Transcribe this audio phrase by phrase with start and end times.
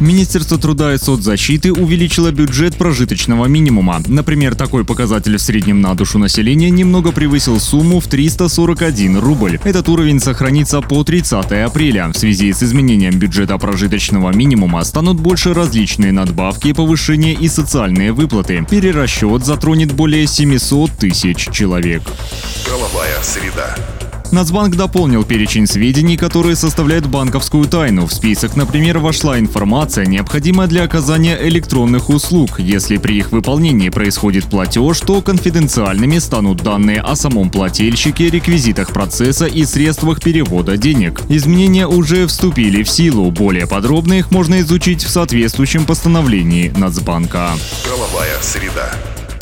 [0.00, 4.02] Министерство труда и соцзащиты увеличило бюджет прожиточного минимума.
[4.06, 9.60] Например, такой показатель в среднем на душу населения немного превысил сумму в 341 рубль.
[9.62, 12.08] Этот уровень сохранится по 30 апреля.
[12.08, 18.66] В связи с изменением бюджета прожиточного минимума станут больше различные надбавки, повышения и социальные выплаты.
[18.70, 22.02] Перерасчет затронет более 700 тысяч человек.
[22.64, 23.76] Правовая среда.
[24.32, 28.06] Нацбанк дополнил перечень сведений, которые составляют банковскую тайну.
[28.06, 32.60] В список, например, вошла информация, необходимая для оказания электронных услуг.
[32.60, 39.46] Если при их выполнении происходит платеж, то конфиденциальными станут данные о самом плательщике, реквизитах процесса
[39.46, 41.20] и средствах перевода денег.
[41.28, 43.30] Изменения уже вступили в силу.
[43.30, 47.50] Более подробно их можно изучить в соответствующем постановлении Нацбанка.
[47.84, 48.94] Правовая среда.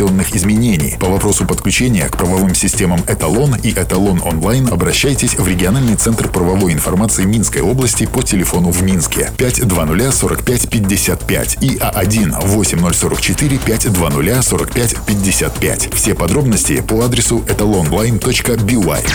[0.00, 0.96] внесенных изменений.
[0.98, 6.72] По вопросу подключения к правовым системам «Эталон» и «Эталон онлайн» обращайтесь в региональный центр правовой
[6.72, 14.96] информации Минской области по телефону в Минске 520 45 55 и А1 8044 520 45
[15.06, 15.94] 55.
[15.94, 19.06] Все подробности по адресу etalonline.by.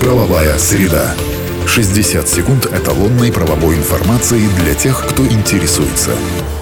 [0.00, 1.14] Правовая среда.
[1.66, 6.10] 60 секунд эталонной правовой информации для тех, кто интересуется.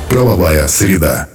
[0.08, 1.28] Правовая среда.